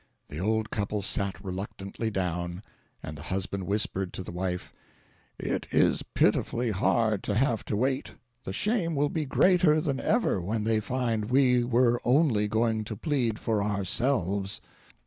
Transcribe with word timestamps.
The 0.29 0.39
old 0.39 0.71
couple 0.71 1.03
sat 1.03 1.39
reluctantly 1.45 2.09
down, 2.09 2.63
and 3.03 3.15
the 3.15 3.21
husband 3.21 3.67
whispered 3.67 4.13
to 4.13 4.23
the 4.23 4.31
wife, 4.31 4.73
"It 5.37 5.67
is 5.69 6.01
pitifully 6.01 6.71
hard 6.71 7.21
to 7.21 7.35
have 7.35 7.63
to 7.65 7.75
wait; 7.75 8.13
the 8.43 8.51
shame 8.51 8.95
will 8.95 9.09
be 9.09 9.25
greater 9.27 9.79
than 9.79 9.99
ever 9.99 10.41
when 10.41 10.63
they 10.63 10.79
find 10.79 11.25
we 11.29 11.63
were 11.63 12.01
only 12.03 12.47
going 12.47 12.83
to 12.85 12.95
plead 12.97 13.37
for 13.37 13.61
OURSELVES." 13.61 14.59